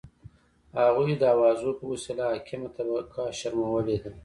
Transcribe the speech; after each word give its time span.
هغوی 0.79 1.11
د 1.17 1.23
اوازو 1.35 1.69
په 1.79 1.83
وسیله 1.91 2.23
حاکمه 2.31 2.67
طبقه 2.77 3.23
شرمولي 3.39 3.97
ده. 4.03 4.11